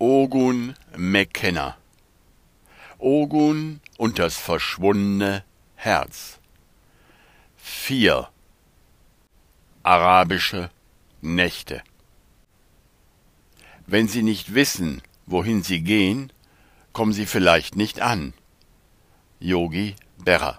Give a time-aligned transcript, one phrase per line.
[0.00, 1.76] Ogun McKenna
[2.98, 5.42] Ogun und das verschwundene
[5.74, 6.38] Herz.
[7.56, 8.28] 4
[9.82, 10.70] Arabische
[11.20, 11.82] Nächte.
[13.88, 16.32] Wenn Sie nicht wissen, wohin Sie gehen,
[16.92, 18.34] kommen Sie vielleicht nicht an.
[19.40, 20.58] Yogi Berra.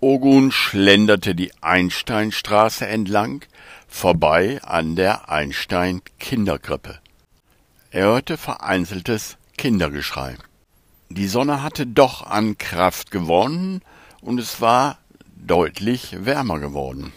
[0.00, 3.44] Ogun schlenderte die Einsteinstraße entlang,
[3.86, 6.98] vorbei an der Einstein Kinderkrippe.
[7.90, 10.36] Er hörte vereinzeltes Kindergeschrei.
[11.08, 13.80] Die Sonne hatte doch an Kraft gewonnen
[14.20, 14.98] und es war
[15.36, 17.12] deutlich wärmer geworden.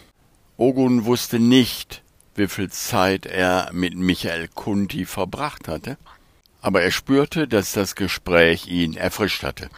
[0.56, 2.02] Ogun wusste nicht,
[2.34, 5.98] wie viel Zeit er mit Michael Kunti verbracht hatte,
[6.62, 9.70] aber er spürte, dass das Gespräch ihn erfrischt hatte.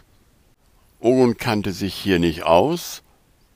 [0.99, 3.01] Ogun kannte sich hier nicht aus,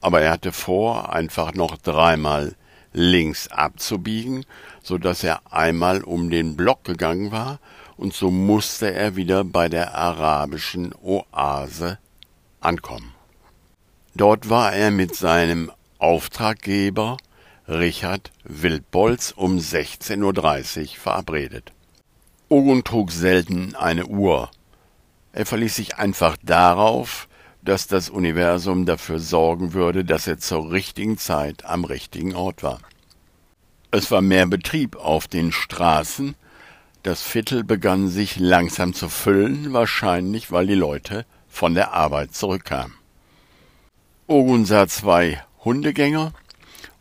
[0.02, 2.56] aber er hatte vor, einfach noch dreimal
[2.94, 4.46] links abzubiegen,
[4.82, 7.60] so dass er einmal um den Block gegangen war,
[7.98, 11.98] und so musste er wieder bei der arabischen Oase
[12.62, 13.14] ankommen.
[14.16, 17.18] Dort war er mit seinem Auftraggeber
[17.68, 21.72] Richard Wildbolz um 16.30 Uhr verabredet.
[22.50, 24.50] Ogun trug selten eine Uhr.
[25.34, 27.28] Er verließ sich einfach darauf,
[27.68, 32.80] dass das Universum dafür sorgen würde, dass er zur richtigen Zeit am richtigen Ort war.
[33.92, 36.36] Es war mehr Betrieb auf den Straßen,
[37.04, 42.96] das Viertel begann sich langsam zu füllen, wahrscheinlich weil die Leute von der Arbeit zurückkamen.
[44.28, 46.32] Ogun sah zwei Hundegänger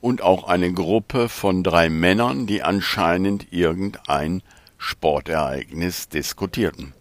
[0.01, 4.43] und auch eine Gruppe von drei Männern, die anscheinend irgendein
[4.79, 6.93] Sportereignis diskutierten.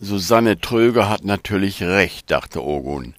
[0.00, 3.14] Susanne Tröger hat natürlich recht, dachte Ogun.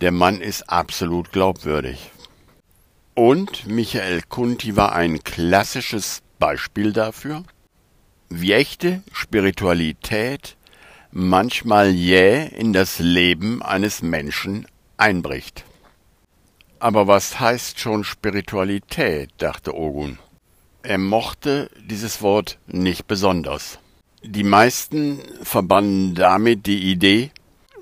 [0.00, 2.10] Der Mann ist absolut glaubwürdig.
[3.14, 7.42] Und Michael Kunti war ein klassisches Beispiel dafür,
[8.28, 10.56] wie echte Spiritualität
[11.10, 15.64] manchmal jäh in das Leben eines Menschen einbricht.
[16.78, 19.30] Aber was heißt schon Spiritualität?
[19.38, 20.20] dachte Ogun.
[20.84, 23.80] Er mochte dieses Wort nicht besonders.
[24.24, 27.32] Die meisten verbanden damit die Idee,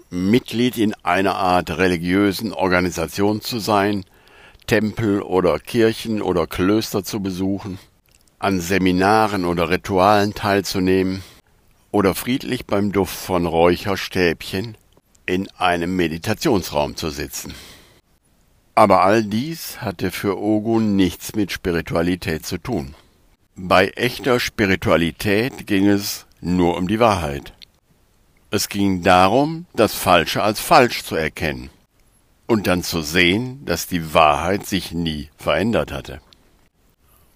[0.09, 4.05] Mitglied in einer Art religiösen Organisation zu sein,
[4.67, 7.79] Tempel oder Kirchen oder Klöster zu besuchen,
[8.39, 11.23] an Seminaren oder Ritualen teilzunehmen
[11.91, 14.79] oder friedlich beim Duft von Räucherstäbchen
[15.27, 17.53] in einem Meditationsraum zu sitzen.
[18.75, 22.95] Aber all dies hatte für Ogun nichts mit Spiritualität zu tun.
[23.57, 27.53] Bei echter Spiritualität ging es nur um die Wahrheit.
[28.51, 31.71] Es ging darum, das Falsche als falsch zu erkennen
[32.47, 36.21] und dann zu sehen, dass die Wahrheit sich nie verändert hatte.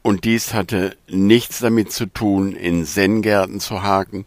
[0.02, 4.26] Und dies hatte nichts damit zu tun, in Zen-Gärten zu haken,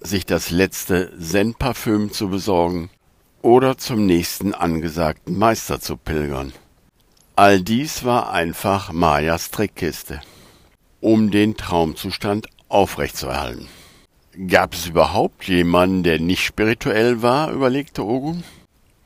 [0.00, 2.90] sich das letzte Zen-Parfüm zu besorgen
[3.42, 6.52] oder zum nächsten angesagten Meister zu pilgern.
[7.34, 10.20] All dies war einfach Mayas Trickkiste,
[11.00, 13.68] um den Traumzustand aufrechtzuerhalten.
[14.46, 17.50] Gab es überhaupt jemanden, der nicht spirituell war?
[17.50, 18.44] überlegte Ogun.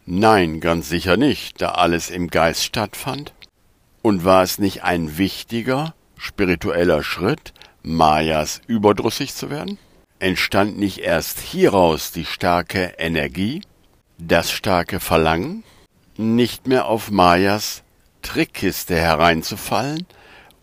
[0.04, 3.32] Nein, ganz sicher nicht, da alles im Geist stattfand.
[4.02, 9.78] Und war es nicht ein wichtiger, spiritueller Schritt, Mayas überdrüssig zu werden?
[10.18, 13.62] Entstand nicht erst hieraus die starke Energie,
[14.18, 15.64] das starke Verlangen,
[16.18, 17.82] nicht mehr auf Mayas
[18.20, 20.06] Trickkiste hereinzufallen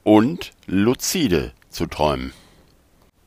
[0.03, 2.33] und lucide zu träumen?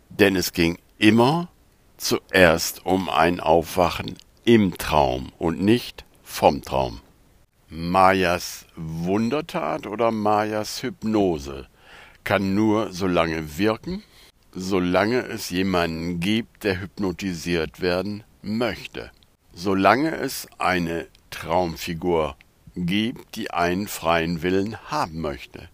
[0.09, 1.49] Denn es ging immer
[1.97, 4.15] zuerst um ein Aufwachen
[4.45, 7.01] im Traum und nicht vom Traum.
[7.69, 11.67] Mayas Wundertat oder Mayas Hypnose
[12.23, 14.05] kann nur so lange wirken,
[14.53, 19.11] solange es jemanden gibt, der hypnotisiert werden möchte.
[19.53, 22.37] Solange es eine Traumfigur
[22.77, 25.69] gibt, die einen freien Willen haben möchte.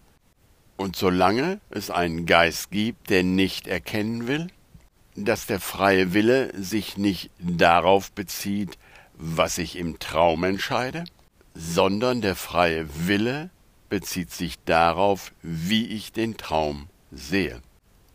[0.75, 4.47] Und solange es einen Geist gibt, der nicht erkennen will,
[5.25, 8.77] dass der freie Wille sich nicht darauf bezieht,
[9.13, 11.03] was ich im Traum entscheide,
[11.53, 13.49] sondern der freie Wille
[13.89, 17.61] bezieht sich darauf, wie ich den Traum sehe.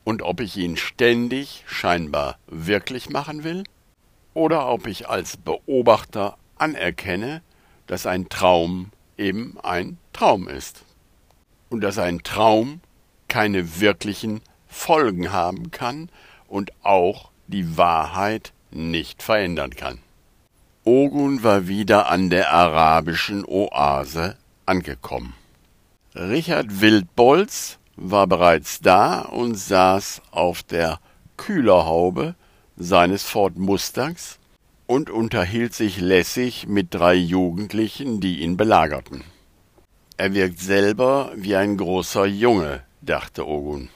[0.05, 3.65] Und ob ich ihn ständig scheinbar wirklich machen will
[4.35, 7.43] oder ob ich als Beobachter anerkenne,
[7.87, 10.85] dass ein Traum eben ein Traum ist.
[11.69, 12.81] Und dass ein Traum
[13.29, 16.09] keine wirklichen Folgen haben kann,
[16.55, 19.99] und auch die Wahrheit nicht verändern kann.
[20.85, 25.35] Ogun war wieder an der arabischen Oase angekommen.
[26.15, 31.01] Richard Wildbolz war bereits da und saß auf der
[31.37, 32.37] Kühlerhaube
[32.77, 34.39] seines Ford Mustangs
[34.87, 39.25] und unterhielt sich lässig mit drei Jugendlichen, die ihn belagerten.
[40.17, 43.89] Er wirkt selber wie ein großer Junge, dachte Ogun.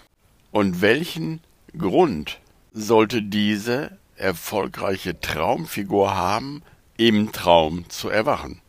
[0.51, 1.41] Und welchen
[1.77, 2.41] Grund
[2.73, 6.63] sollte diese erfolgreiche Traumfigur haben,
[6.97, 8.61] im Traum zu erwachen?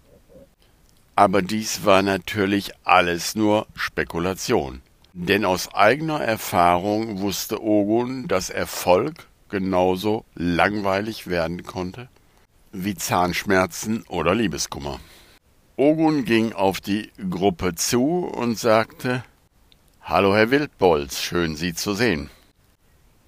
[1.15, 4.81] Aber dies war natürlich alles nur Spekulation.
[5.13, 12.07] Denn aus eigener Erfahrung wusste Ogun, dass Erfolg genauso langweilig werden konnte
[12.71, 14.99] wie Zahnschmerzen oder Liebeskummer.
[15.75, 19.23] Ogun ging auf die Gruppe zu und sagte
[20.01, 22.29] Hallo, Herr Wildbolz, schön Sie zu sehen.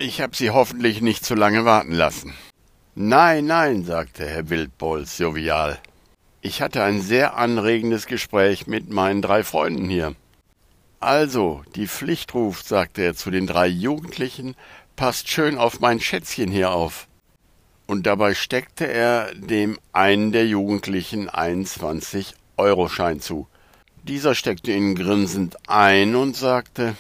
[0.04, 2.34] Ich habe Sie hoffentlich nicht zu lange warten lassen.
[2.96, 5.78] Nein, nein, sagte Herr Wildbolz jovial.
[6.42, 10.16] Ich hatte ein sehr anregendes Gespräch mit meinen drei Freunden hier.
[11.00, 14.56] Also, die Pflicht ruft, sagte er zu den drei Jugendlichen,
[14.96, 17.08] passt schön auf mein Schätzchen hier auf.
[17.86, 23.48] Und dabei steckte er dem einen der Jugendlichen einen 20-Euro-Schein zu.
[24.02, 26.96] Dieser steckte ihn grinsend ein und sagte,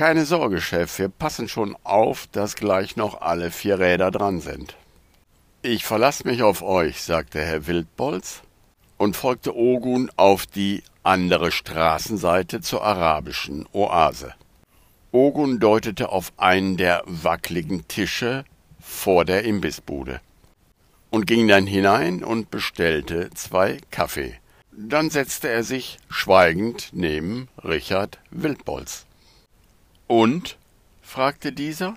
[0.00, 4.74] keine Sorge, Chef, wir passen schon auf, dass gleich noch alle vier Räder dran sind.
[5.60, 8.40] Ich verlasse mich auf euch, sagte Herr Wildbolz
[8.96, 14.32] und folgte Ogun auf die andere Straßenseite zur arabischen Oase.
[15.12, 18.46] Ogun deutete auf einen der wackligen Tische
[18.80, 20.22] vor der Imbissbude
[21.10, 24.32] und ging dann hinein und bestellte zwei Kaffee.
[24.72, 29.04] Dann setzte er sich schweigend neben Richard Wildbolz.
[30.10, 30.58] Und?
[31.02, 31.96] fragte dieser.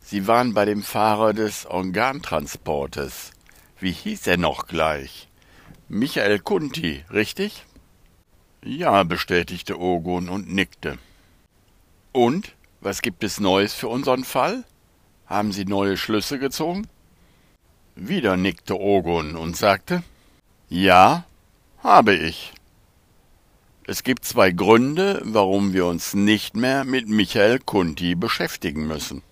[0.00, 3.30] Sie waren bei dem Fahrer des Organtransportes.
[3.78, 5.28] Wie hieß er noch gleich?
[5.88, 7.64] Michael Kunti, richtig?
[8.64, 10.98] Ja, bestätigte Ogun und nickte.
[12.10, 12.56] Und?
[12.80, 14.64] Was gibt es Neues für unseren Fall?
[15.26, 16.88] Haben Sie neue Schlüsse gezogen?
[17.94, 20.02] Wieder nickte Ogun und sagte
[20.68, 21.24] Ja,
[21.84, 22.52] habe ich.
[23.86, 29.22] Es gibt zwei Gründe, warum wir uns nicht mehr mit Michael Kunti beschäftigen müssen.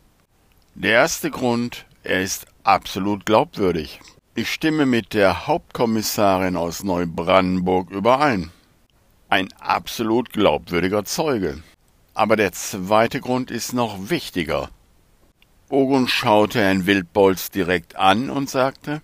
[0.75, 4.01] Der erste Grund, er ist absolut glaubwürdig.
[4.35, 8.51] Ich stimme mit der Hauptkommissarin aus Neubrandenburg überein
[9.31, 11.63] ein absolut glaubwürdiger Zeuge.
[12.15, 14.71] Aber der zweite Grund ist noch wichtiger.
[15.69, 19.01] Ogun schaute Herrn Wildbolz direkt an und sagte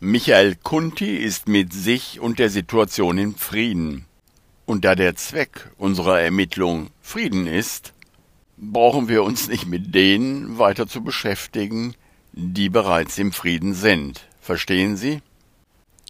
[0.00, 4.04] Michael Kunti ist mit sich und der Situation in Frieden.
[4.66, 7.92] Und da der Zweck unserer Ermittlung Frieden ist,
[8.56, 11.94] brauchen wir uns nicht mit denen weiter zu beschäftigen,
[12.32, 14.26] die bereits im Frieden sind.
[14.40, 15.20] Verstehen Sie?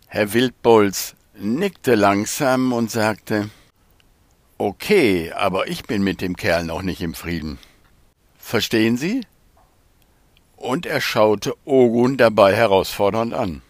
[0.07, 3.51] Herr Wildbolz nickte langsam und sagte
[4.57, 7.59] Okay, aber ich bin mit dem Kerl noch nicht im Frieden.
[8.39, 9.23] Verstehen Sie?
[10.57, 13.63] Und er schaute Ogun dabei herausfordernd an.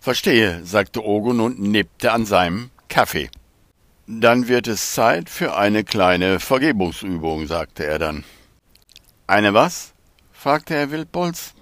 [0.00, 3.30] Verstehe, sagte Ogun und nippte an seinem Kaffee.
[4.10, 8.24] Dann wird es Zeit für eine kleine Vergebungsübung, sagte er dann.
[9.26, 9.92] Eine was?
[10.32, 11.52] fragte Herr Wildbolz.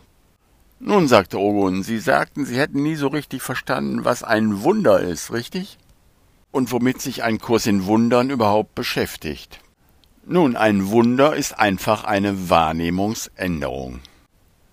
[0.78, 5.32] Nun, sagte Ogun, Sie sagten, Sie hätten nie so richtig verstanden, was ein Wunder ist,
[5.32, 5.76] richtig?
[6.52, 9.58] Und womit sich ein Kurs in Wundern überhaupt beschäftigt.
[10.24, 13.98] Nun, ein Wunder ist einfach eine Wahrnehmungsänderung.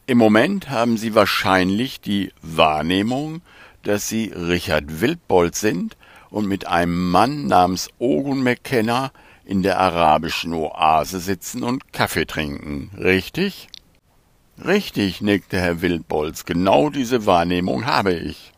[0.06, 3.42] Im Moment haben Sie wahrscheinlich die Wahrnehmung,
[3.82, 5.98] dass Sie Richard Wildbold sind
[6.34, 9.12] und mit einem Mann namens Ogun McKenna
[9.46, 13.68] in der arabischen Oase sitzen und Kaffee trinken, richtig?
[14.66, 18.52] Richtig, nickte Herr Wildbolz, genau diese Wahrnehmung habe ich.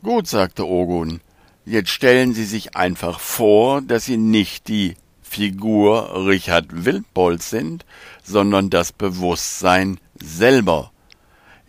[0.00, 1.20] Gut, sagte Ogun,
[1.64, 7.84] jetzt stellen Sie sich einfach vor, dass Sie nicht die Figur Richard Wildbolz sind,
[8.22, 10.92] sondern das Bewusstsein selber,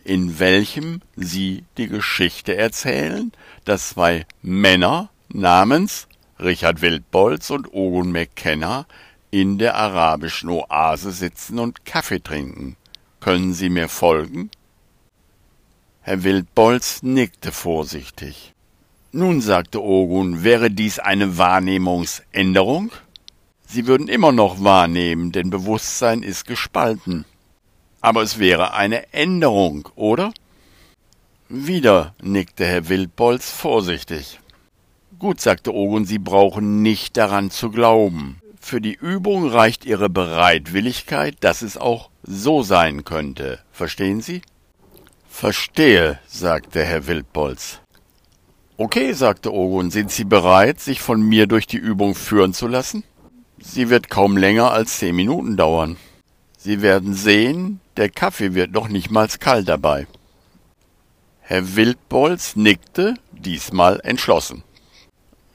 [0.08, 3.30] in welchem Sie die Geschichte erzählen,
[3.66, 6.08] dass zwei Männer namens
[6.40, 8.86] Richard Wildbolz und Ogun McKenna
[9.30, 12.76] in der arabischen Oase sitzen und Kaffee trinken.
[13.20, 14.50] Können Sie mir folgen?
[16.00, 18.54] Herr Wildbolz nickte vorsichtig.
[19.12, 22.92] Nun, sagte Ogun, wäre dies eine Wahrnehmungsänderung?
[23.66, 27.26] Sie würden immer noch wahrnehmen, denn Bewusstsein ist gespalten.
[28.00, 30.32] Aber es wäre eine Änderung, oder?
[31.48, 34.38] Wieder nickte Herr Wildbolz vorsichtig.
[35.18, 38.40] Gut, sagte Ogun, Sie brauchen nicht daran zu glauben.
[38.60, 43.60] Für die Übung reicht Ihre Bereitwilligkeit, dass es auch so sein könnte.
[43.72, 44.42] Verstehen Sie?
[45.28, 47.80] Verstehe, sagte Herr Wildbolz.
[48.76, 53.02] Okay, sagte Ogun, sind Sie bereit, sich von mir durch die Übung führen zu lassen?
[53.58, 55.96] Sie wird kaum länger als zehn Minuten dauern.
[56.60, 60.08] Sie werden sehen, der Kaffee wird noch nicht mal kalt dabei.
[61.40, 64.64] Herr Wildbolz nickte, diesmal entschlossen.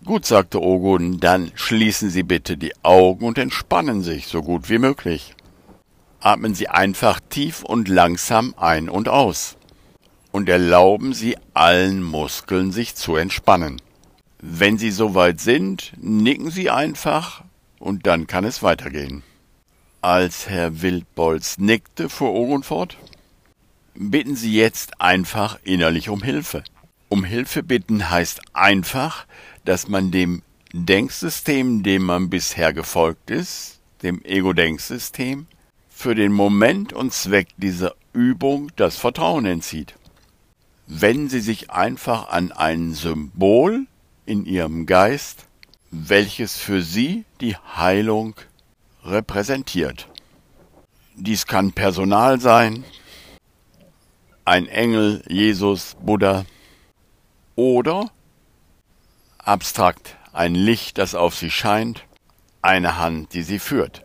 [0.06, 4.78] Gut, sagte Ogun, dann schließen Sie bitte die Augen und entspannen sich so gut wie
[4.78, 5.36] möglich.
[6.22, 9.58] Atmen Sie einfach tief und langsam ein und aus
[10.32, 13.82] und erlauben Sie allen Muskeln sich zu entspannen.
[14.40, 17.44] Wenn Sie soweit sind, nicken Sie einfach
[17.78, 19.22] und dann kann es weitergehen.
[20.04, 22.98] Als Herr Wildbolz nickte, fuhr Ogun fort.
[23.96, 26.64] Bitten Sie jetzt einfach innerlich um Hilfe.
[27.10, 29.26] Um Hilfe bitten heißt einfach,
[29.66, 30.44] dass man dem
[30.74, 35.48] Denksystem, dem man bisher gefolgt ist, dem Ego-Denksystem,
[35.90, 39.96] für den Moment und Zweck dieser Übung das Vertrauen entzieht
[40.88, 43.86] wenden Sie sich einfach an ein Symbol
[44.26, 45.46] in Ihrem Geist,
[45.92, 48.36] welches für Sie die Heilung
[49.06, 50.08] repräsentiert.
[51.16, 52.84] Dies kann Personal sein,
[54.46, 56.46] ein Engel, Jesus, Buddha
[57.56, 58.10] oder
[59.38, 62.06] abstrakt ein Licht, das auf Sie scheint,
[62.62, 64.04] eine Hand, die Sie führt.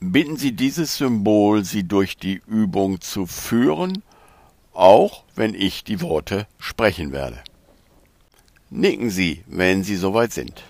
[0.00, 4.02] Bitten Sie dieses Symbol, Sie durch die Übung zu führen
[4.78, 7.42] auch wenn ich die Worte sprechen werde.
[8.70, 10.62] Nicken Sie, wenn Sie soweit sind.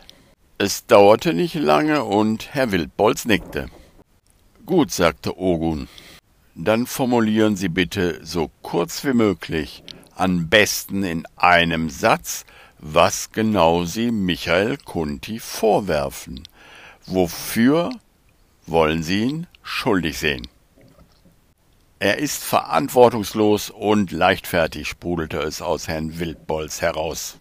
[0.60, 3.70] Es dauerte nicht lange und Herr Wildbolz nickte.
[4.66, 5.88] Gut, sagte Ogun.
[6.56, 9.84] Dann formulieren Sie bitte so kurz wie möglich,
[10.16, 12.44] am besten in einem Satz,
[12.80, 16.42] was genau Sie Michael Kunti vorwerfen.
[17.06, 17.90] Wofür
[18.66, 20.48] wollen Sie ihn schuldig sehen?
[22.00, 27.38] Er ist verantwortungslos und leichtfertig, sprudelte es aus Herrn Wildbolz heraus.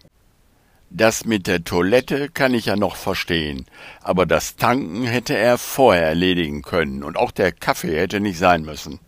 [0.90, 3.66] Das mit der Toilette kann ich ja noch verstehen,
[4.00, 8.62] aber das Tanken hätte er vorher erledigen können und auch der Kaffee hätte nicht sein
[8.62, 8.98] müssen.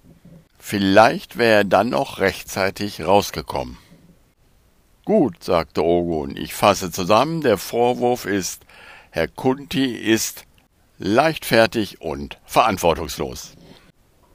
[0.58, 3.78] Vielleicht wäre er dann noch rechtzeitig rausgekommen.
[5.06, 8.62] Gut, sagte Ogun, ich fasse zusammen, der Vorwurf ist,
[9.10, 10.44] Herr Kunti ist
[10.98, 13.54] leichtfertig und verantwortungslos.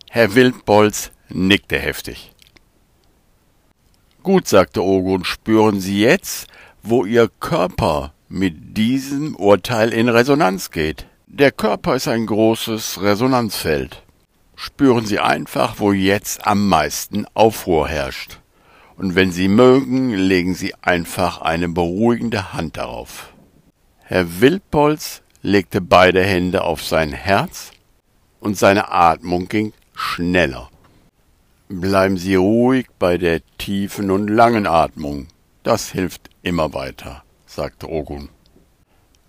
[0.10, 2.34] Herr Wildbolz nickte heftig.
[4.24, 6.48] Gut, sagte Ogun, spüren Sie jetzt,
[6.86, 11.08] wo Ihr Körper mit diesem Urteil in Resonanz geht.
[11.26, 14.04] Der Körper ist ein großes Resonanzfeld.
[14.56, 18.40] Spüren Sie einfach, wo jetzt am meisten Aufruhr herrscht.
[18.98, 23.34] Und wenn Sie mögen, legen Sie einfach eine beruhigende Hand darauf.
[24.04, 27.72] Herr Wildpolz legte beide Hände auf sein Herz
[28.40, 30.70] und seine Atmung ging schneller.
[31.68, 35.28] Bleiben Sie ruhig bei der tiefen und langen Atmung.
[35.66, 38.30] Das hilft immer weiter, sagte Ogun.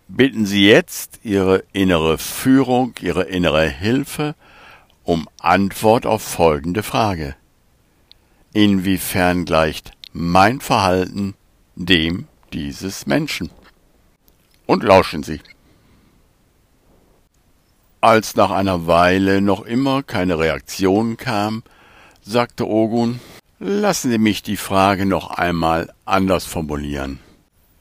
[0.06, 4.34] Bitten Sie jetzt Ihre innere Führung, Ihre innere Hilfe
[5.02, 7.36] um Antwort auf folgende Frage.
[8.52, 11.34] Inwiefern gleicht mein Verhalten
[11.74, 13.48] dem dieses Menschen?
[14.66, 15.40] Und lauschen Sie.
[18.02, 21.62] Als nach einer Weile noch immer keine Reaktion kam,
[22.20, 23.20] sagte Ogun,
[23.58, 27.20] lassen Sie mich die Frage noch einmal anders formulieren.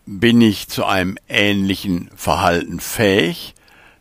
[0.06, 3.56] Bin ich zu einem ähnlichen Verhalten fähig,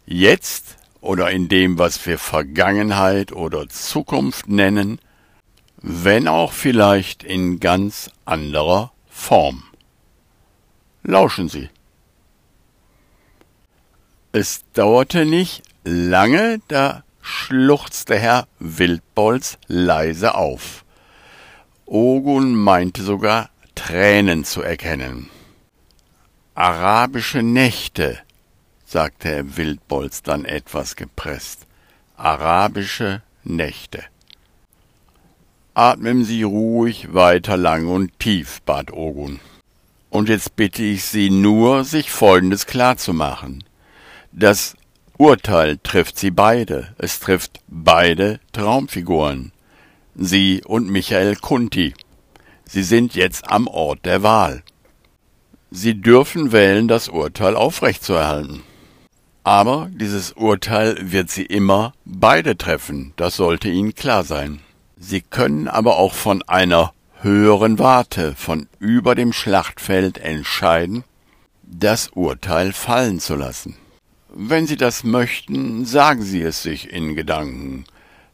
[0.07, 4.99] jetzt oder in dem, was wir Vergangenheit oder Zukunft nennen,
[5.81, 9.65] wenn auch vielleicht in ganz anderer Form?
[11.03, 11.69] Lauschen Sie.
[14.33, 20.84] Es dauerte nicht Lange, da schluchzte Herr Wildbolz leise auf.
[21.87, 25.29] Ogun meinte sogar Tränen zu erkennen.
[26.55, 28.19] Arabische Nächte,
[28.87, 31.67] sagte Herr Wildbolz dann etwas gepresst.
[32.17, 34.03] Arabische Nächte.
[35.75, 39.41] Atmen Sie ruhig weiter lang und tief, bat Ogun.
[40.09, 43.65] Und jetzt bitte ich Sie nur, sich Folgendes klarzumachen.
[44.31, 44.77] Das
[45.17, 49.53] Urteil trifft sie beide, es trifft beide Traumfiguren.
[50.17, 51.95] Sie und Michael Kunti.
[52.65, 54.63] Sie sind jetzt am Ort der Wahl.
[55.71, 58.63] Sie dürfen wählen, das Urteil aufrechtzuerhalten.
[59.43, 64.61] Aber dieses Urteil wird sie immer beide treffen, das sollte Ihnen klar sein.
[64.97, 71.05] Sie können aber auch von einer höheren Warte, von über dem Schlachtfeld entscheiden,
[71.63, 73.77] das Urteil fallen zu lassen.
[74.33, 77.85] Wenn Sie das möchten, sagen Sie es sich in Gedanken.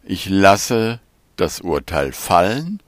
[0.04, 1.00] Ich lasse
[1.40, 2.80] das Urteil fallen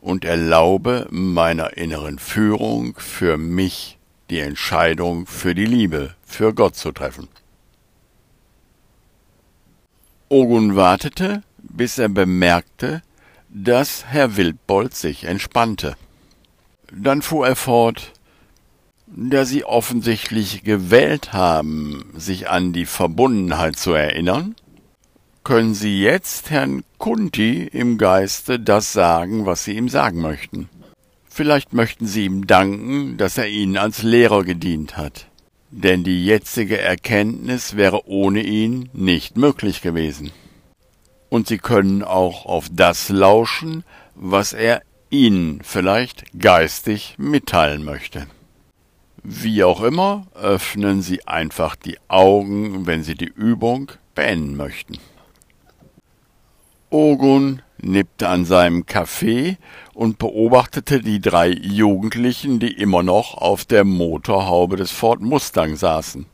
[0.00, 3.98] und erlaube meiner inneren Führung für mich
[4.30, 7.28] die Entscheidung für die Liebe, für Gott zu treffen.
[10.28, 13.02] Ogun wartete, bis er bemerkte,
[13.48, 15.96] dass Herr Wildbold sich entspannte.
[16.92, 18.12] Dann fuhr er fort,
[19.06, 24.56] da Sie offensichtlich gewählt haben, sich an die Verbundenheit zu erinnern,
[25.46, 30.68] können Sie jetzt Herrn Kunti im Geiste das sagen, was Sie ihm sagen möchten.
[31.28, 35.28] Vielleicht möchten Sie ihm danken, dass er Ihnen als Lehrer gedient hat,
[35.70, 40.32] denn die jetzige Erkenntnis wäre ohne ihn nicht möglich gewesen.
[41.28, 43.84] Und Sie können auch auf das lauschen,
[44.16, 48.26] was er Ihnen vielleicht geistig mitteilen möchte.
[49.22, 54.98] Wie auch immer, öffnen Sie einfach die Augen, wenn Sie die Übung beenden möchten.
[56.90, 59.58] Ogun nippte an seinem Kaffee
[59.92, 66.26] und beobachtete die drei Jugendlichen, die immer noch auf der Motorhaube des Ford Mustang saßen.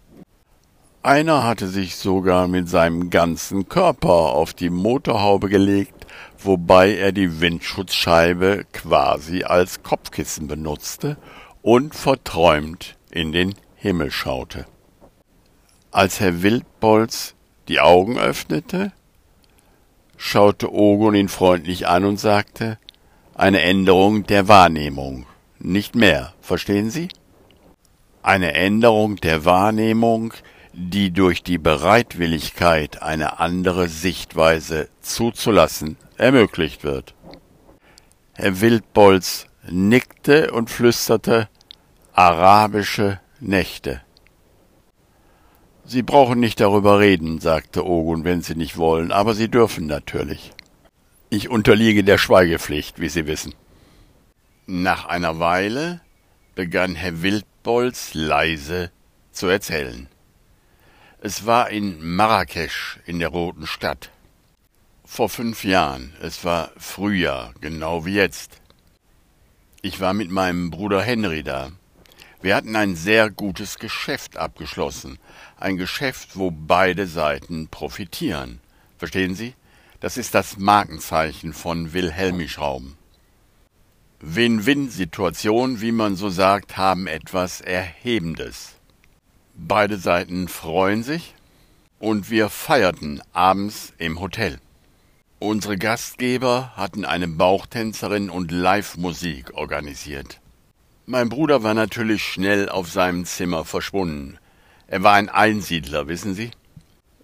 [1.03, 6.07] Einer hatte sich sogar mit seinem ganzen Körper auf die Motorhaube gelegt,
[6.39, 11.17] wobei er die Windschutzscheibe quasi als Kopfkissen benutzte
[11.63, 14.67] und verträumt in den Himmel schaute.
[15.91, 17.35] Als Herr Wildbolz
[17.69, 18.93] die Augen öffnete,
[20.17, 22.79] schaute Ogun ihn freundlich an und sagte,
[23.35, 25.27] eine Änderung der Wahrnehmung,
[25.59, 27.09] nicht mehr, verstehen Sie?
[28.23, 30.35] Eine Änderung der Wahrnehmung,
[30.73, 37.15] die durch die Bereitwilligkeit, eine andere Sichtweise zuzulassen, ermöglicht wird.
[38.35, 41.49] Herr Wildbolz nickte und flüsterte
[42.13, 44.03] arabische Nächte.
[45.85, 50.53] Sie brauchen nicht darüber reden, sagte Ogun, wenn Sie nicht wollen, aber Sie dürfen natürlich.
[51.29, 53.55] Ich unterliege der Schweigepflicht, wie Sie wissen.
[54.67, 56.01] Nach einer Weile
[56.55, 58.91] begann Herr Wildbolz leise
[59.33, 60.09] zu erzählen.
[61.21, 64.11] Es war in Marrakesch in der Roten Stadt.
[65.05, 68.61] Vor fünf Jahren, es war Frühjahr, genau wie jetzt.
[69.83, 71.73] Ich war mit meinem Bruder Henry da.
[72.41, 75.19] Wir hatten ein sehr gutes Geschäft abgeschlossen.
[75.63, 78.59] Ein Geschäft, wo beide Seiten profitieren.
[78.99, 79.55] Verstehen Sie?
[80.01, 82.97] Das ist das Markenzeichen von Wilhelmischrauben.
[84.19, 88.73] Win-Win-Situationen, wie man so sagt, haben etwas Erhebendes.
[89.55, 91.33] Beide Seiten freuen sich
[92.01, 94.59] und wir feierten abends im Hotel.
[95.39, 100.41] Unsere Gastgeber hatten eine Bauchtänzerin und Live-Musik organisiert.
[101.07, 104.39] Mein Bruder war natürlich schnell auf seinem Zimmer verschwunden.
[104.93, 106.51] Er war ein Einsiedler, wissen Sie?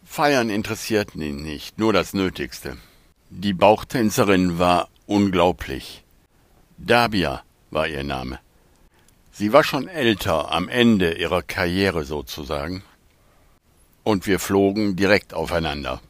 [0.02, 2.78] Feiern interessierten ihn nicht, nur das Nötigste.
[3.28, 6.02] Die Bauchtänzerin war unglaublich.
[6.78, 8.38] Dabia war ihr Name.
[9.32, 12.82] Sie war schon älter, am Ende ihrer Karriere sozusagen.
[14.02, 16.00] Und wir flogen direkt aufeinander.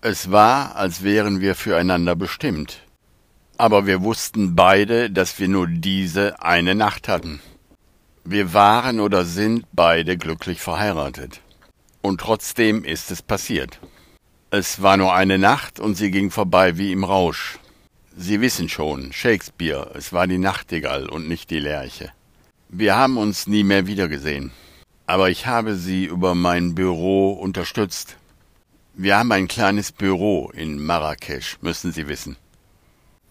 [0.00, 2.80] Es war, als wären wir füreinander bestimmt.
[3.58, 7.42] Aber wir wussten beide, dass wir nur diese eine Nacht hatten.
[8.24, 11.40] Wir waren oder sind beide glücklich verheiratet.
[12.02, 13.80] Und trotzdem ist es passiert.
[14.50, 17.58] Es war nur eine Nacht und sie ging vorbei wie im Rausch.
[18.16, 22.12] Sie wissen schon, Shakespeare, es war die Nachtigall und nicht die Lerche.
[22.68, 24.52] Wir haben uns nie mehr wiedergesehen.
[25.06, 28.16] Aber ich habe sie über mein Büro unterstützt.
[28.94, 32.36] Wir haben ein kleines Büro in Marrakesch, müssen Sie wissen.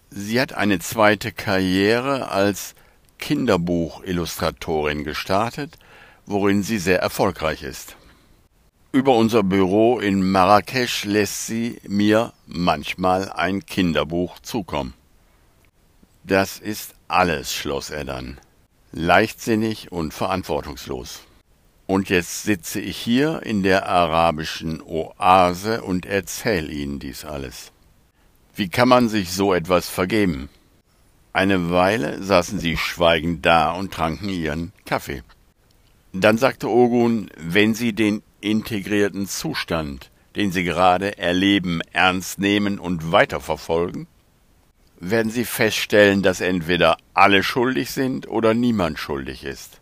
[0.10, 2.73] Sie hat eine zweite Karriere als
[3.19, 5.77] Kinderbuchillustratorin gestartet,
[6.25, 7.95] worin sie sehr erfolgreich ist.
[8.91, 14.95] Über unser Büro in Marrakesch lässt sie mir manchmal ein Kinderbuch zukommen.
[16.23, 18.39] Das ist alles, schloss er dann,
[18.91, 21.21] leichtsinnig und verantwortungslos.
[21.86, 27.71] Und jetzt sitze ich hier in der arabischen Oase und erzähl Ihnen dies alles.
[28.55, 30.49] Wie kann man sich so etwas vergeben?
[31.32, 35.22] Eine Weile saßen sie schweigend da und tranken ihren Kaffee.
[36.12, 43.12] Dann sagte Ogun, wenn Sie den integrierten Zustand, den Sie gerade erleben, ernst nehmen und
[43.12, 44.08] weiterverfolgen,
[45.00, 49.82] werden Sie feststellen, dass entweder alle schuldig sind oder niemand schuldig ist.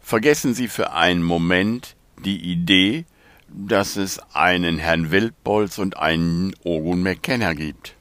[0.00, 3.06] Vergessen Sie für einen Moment die Idee,
[3.48, 7.97] dass es einen Herrn Wildbolz und einen Ogun McKenna gibt.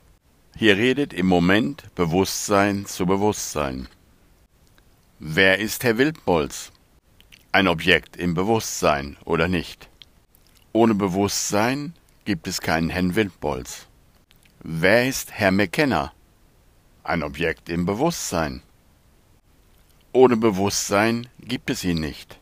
[0.60, 3.88] Hier redet im Moment Bewusstsein zu Bewusstsein.
[5.20, 6.72] Wer ist Herr Wildbolz?
[7.52, 9.88] Ein Objekt im Bewusstsein oder nicht?
[10.74, 11.94] Ohne Bewusstsein
[12.26, 13.86] gibt es keinen Herrn Wildbolz.
[14.64, 16.12] Wer ist Herr McKenna?
[17.04, 18.64] Ein Objekt im Bewusstsein.
[20.12, 22.40] Ohne Bewusstsein gibt es ihn nicht.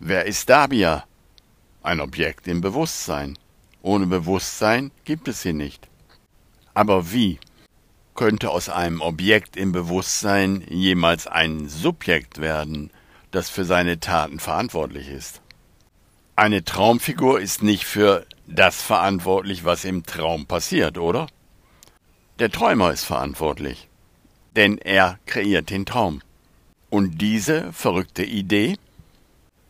[0.00, 1.04] Wer ist Dabia?
[1.82, 3.38] Ein Objekt im Bewusstsein.
[3.80, 5.88] Ohne Bewusstsein gibt es sie nicht.
[6.74, 7.38] Aber wie
[8.14, 12.90] könnte aus einem Objekt im Bewusstsein jemals ein Subjekt werden,
[13.30, 15.40] das für seine Taten verantwortlich ist?
[16.34, 21.26] Eine Traumfigur ist nicht für das verantwortlich, was im Traum passiert, oder?
[22.38, 23.88] Der Träumer ist verantwortlich,
[24.56, 26.22] denn er kreiert den Traum.
[26.88, 28.76] Und diese verrückte Idee,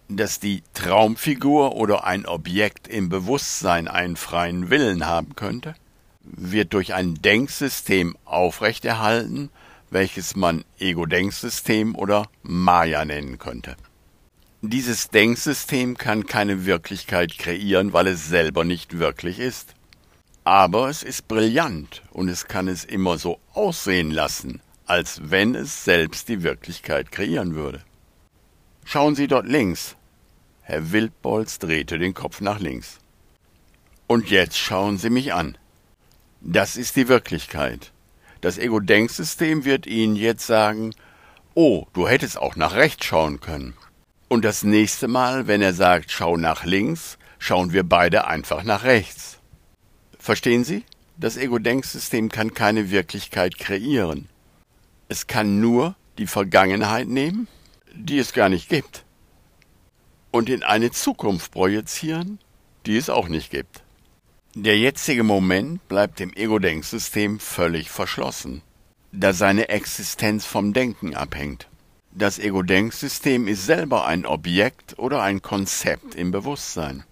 [0.09, 5.75] dass die Traumfigur oder ein Objekt im Bewusstsein einen freien Willen haben könnte,
[6.33, 9.51] wird durch ein Denksystem aufrechterhalten,
[9.90, 13.77] welches man Ego-Denksystem oder Maya nennen könnte.
[14.62, 19.75] Dieses Denksystem kann keine Wirklichkeit kreieren, weil es selber nicht wirklich ist.
[20.45, 25.85] Aber es ist brillant und es kann es immer so aussehen lassen, als wenn es
[25.85, 27.83] selbst die Wirklichkeit kreieren würde.
[28.85, 29.97] Schauen Sie dort links.
[30.62, 32.99] Herr Wildbolz drehte den Kopf nach links.
[34.07, 35.57] Und jetzt schauen Sie mich an.
[36.45, 37.93] Das ist die Wirklichkeit.
[38.41, 40.93] Das Ego-Denksystem wird Ihnen jetzt sagen,
[41.55, 43.75] oh, du hättest auch nach rechts schauen können.
[44.29, 48.83] Und das nächste Mal, wenn er sagt, schau nach links, schauen wir beide einfach nach
[48.83, 49.39] rechts.
[50.19, 50.85] Verstehen Sie?
[51.17, 54.29] Das Ego-Denksystem kann keine Wirklichkeit kreieren.
[55.09, 57.47] Es kann nur die Vergangenheit nehmen,
[57.95, 59.05] die es gar nicht gibt,
[60.33, 62.41] und in eine Zukunft projizieren,
[62.85, 63.82] die es auch nicht gibt.
[64.55, 68.61] Der jetzige Moment bleibt dem Ego-Denksystem völlig verschlossen,
[69.11, 71.69] da seine Existenz vom Denken abhängt.
[72.11, 77.05] Das Ego-Denksystem ist selber ein Objekt oder ein Konzept im Bewusstsein.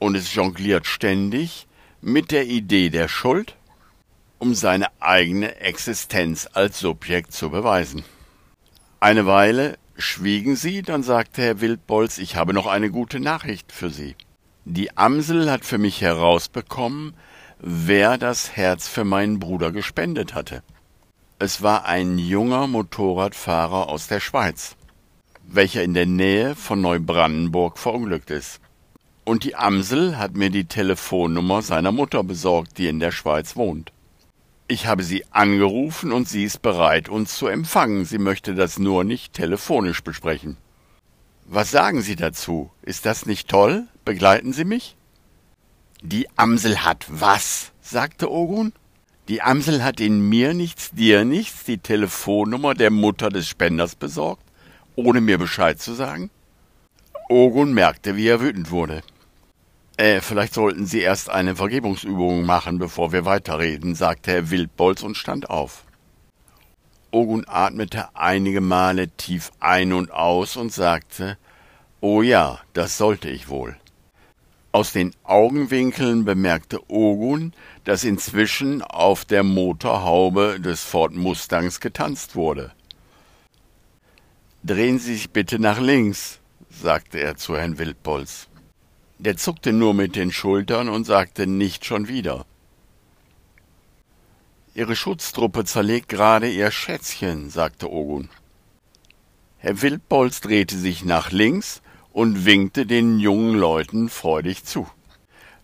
[0.00, 1.68] Und es jongliert ständig
[2.00, 3.56] mit der Idee der Schuld
[4.40, 8.02] um seine eigene Existenz als Subjekt zu beweisen.
[8.98, 13.90] Eine Weile schwiegen sie, dann sagte Herr Wildbolz, ich habe noch eine gute Nachricht für
[13.90, 14.16] Sie.
[14.66, 17.14] Die Amsel hat für mich herausbekommen,
[17.60, 20.62] wer das Herz für meinen Bruder gespendet hatte.
[21.38, 24.76] Es war ein junger Motorradfahrer aus der Schweiz,
[25.44, 28.60] welcher in der Nähe von Neubrandenburg verunglückt ist.
[29.24, 33.92] Und die Amsel hat mir die Telefonnummer seiner Mutter besorgt, die in der Schweiz wohnt.
[34.68, 38.04] Ich habe sie angerufen und sie ist bereit, uns zu empfangen.
[38.04, 40.58] Sie möchte das nur nicht telefonisch besprechen.
[41.52, 42.70] Was sagen Sie dazu?
[42.80, 43.88] Ist das nicht toll?
[44.04, 44.94] Begleiten Sie mich?
[46.00, 47.72] Die Amsel hat was?
[47.80, 48.72] sagte Ogun.
[49.26, 54.44] Die Amsel hat in mir nichts, dir nichts, die Telefonnummer der Mutter des Spenders besorgt,
[54.94, 56.30] ohne mir Bescheid zu sagen?
[57.28, 59.02] Ogun merkte, wie er wütend wurde.
[59.96, 65.16] Äh, vielleicht sollten Sie erst eine Vergebungsübung machen, bevor wir weiterreden, sagte Herr Wildbolz und
[65.16, 65.82] stand auf.
[67.12, 71.36] Ogun atmete einige Male tief ein und aus und sagte,
[72.00, 73.76] Oh ja, das sollte ich wohl.
[74.72, 77.52] Aus den Augenwinkeln bemerkte Ogun,
[77.84, 82.72] dass inzwischen auf der Motorhaube des Ford Mustangs getanzt wurde.
[84.62, 88.48] Drehen Sie sich bitte nach links, sagte er zu Herrn Wildbolz.
[89.18, 92.46] Der zuckte nur mit den Schultern und sagte nicht schon wieder.
[94.74, 98.28] Ihre Schutztruppe zerlegt gerade ihr Schätzchen, sagte Ogun.
[99.58, 104.88] Herr Wildbolz drehte sich nach links und winkte den jungen Leuten freudig zu.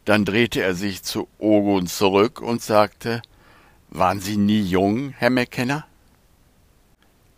[0.05, 3.23] Dann drehte er sich zu Ogun zurück und sagte,
[3.91, 5.87] waren Sie nie jung, Herr McKenna?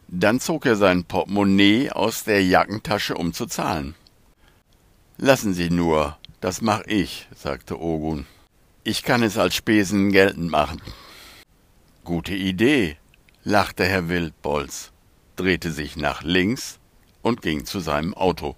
[0.09, 3.95] Dann zog er sein Portemonnaie aus der Jackentasche, um zu zahlen.
[5.19, 8.27] Lassen Sie nur, das mach ich, sagte Ogun.
[8.85, 10.81] Ich kann es als Spesen geltend machen.
[12.09, 12.97] Gute Idee,
[13.45, 14.93] lachte Herr Wildbolz,
[15.37, 16.79] drehte sich nach links
[17.21, 18.55] und ging zu seinem Auto.